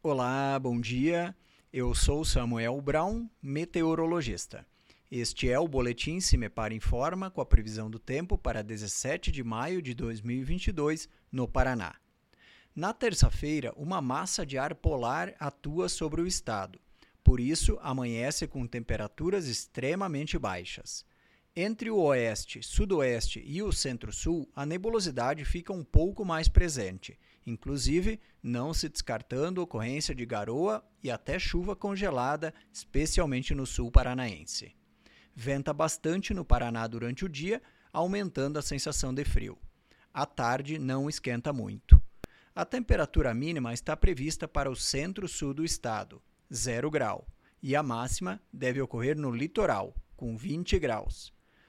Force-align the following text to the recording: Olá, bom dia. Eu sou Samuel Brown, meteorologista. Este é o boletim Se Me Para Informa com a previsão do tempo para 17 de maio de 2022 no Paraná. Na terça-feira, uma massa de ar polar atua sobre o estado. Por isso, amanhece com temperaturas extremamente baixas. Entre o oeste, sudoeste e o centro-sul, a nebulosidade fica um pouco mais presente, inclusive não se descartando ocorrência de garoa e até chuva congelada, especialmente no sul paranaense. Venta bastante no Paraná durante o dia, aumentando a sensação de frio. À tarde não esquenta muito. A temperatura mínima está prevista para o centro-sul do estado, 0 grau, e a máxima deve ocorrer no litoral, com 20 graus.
Olá, 0.00 0.56
bom 0.60 0.80
dia. 0.80 1.34
Eu 1.72 1.92
sou 1.92 2.24
Samuel 2.24 2.80
Brown, 2.80 3.28
meteorologista. 3.42 4.64
Este 5.10 5.50
é 5.50 5.58
o 5.58 5.66
boletim 5.66 6.20
Se 6.20 6.36
Me 6.36 6.48
Para 6.48 6.72
Informa 6.72 7.32
com 7.32 7.40
a 7.40 7.44
previsão 7.44 7.90
do 7.90 7.98
tempo 7.98 8.38
para 8.38 8.62
17 8.62 9.32
de 9.32 9.42
maio 9.42 9.82
de 9.82 9.94
2022 9.94 11.08
no 11.32 11.48
Paraná. 11.48 11.96
Na 12.76 12.92
terça-feira, 12.92 13.74
uma 13.76 14.00
massa 14.00 14.46
de 14.46 14.56
ar 14.56 14.72
polar 14.76 15.34
atua 15.40 15.88
sobre 15.88 16.20
o 16.20 16.28
estado. 16.28 16.78
Por 17.24 17.40
isso, 17.40 17.76
amanhece 17.82 18.46
com 18.46 18.68
temperaturas 18.68 19.48
extremamente 19.48 20.38
baixas. 20.38 21.04
Entre 21.56 21.90
o 21.90 21.96
oeste, 21.96 22.62
sudoeste 22.62 23.42
e 23.44 23.60
o 23.64 23.72
centro-sul, 23.72 24.48
a 24.54 24.64
nebulosidade 24.64 25.44
fica 25.44 25.72
um 25.72 25.82
pouco 25.82 26.24
mais 26.24 26.46
presente, 26.46 27.18
inclusive 27.48 28.20
não 28.42 28.74
se 28.74 28.88
descartando 28.88 29.62
ocorrência 29.62 30.14
de 30.14 30.24
garoa 30.26 30.84
e 31.02 31.10
até 31.10 31.38
chuva 31.38 31.74
congelada, 31.74 32.52
especialmente 32.72 33.54
no 33.54 33.66
sul 33.66 33.90
paranaense. 33.90 34.76
Venta 35.34 35.72
bastante 35.72 36.34
no 36.34 36.44
Paraná 36.44 36.86
durante 36.86 37.24
o 37.24 37.28
dia, 37.28 37.62
aumentando 37.92 38.58
a 38.58 38.62
sensação 38.62 39.14
de 39.14 39.24
frio. 39.24 39.56
À 40.12 40.26
tarde 40.26 40.78
não 40.78 41.08
esquenta 41.08 41.52
muito. 41.52 42.00
A 42.54 42.64
temperatura 42.64 43.32
mínima 43.32 43.72
está 43.72 43.96
prevista 43.96 44.48
para 44.48 44.70
o 44.70 44.76
centro-sul 44.76 45.54
do 45.54 45.64
estado, 45.64 46.20
0 46.52 46.90
grau, 46.90 47.26
e 47.62 47.76
a 47.76 47.82
máxima 47.82 48.40
deve 48.52 48.80
ocorrer 48.80 49.16
no 49.16 49.30
litoral, 49.30 49.94
com 50.16 50.36
20 50.36 50.78
graus. 50.78 51.32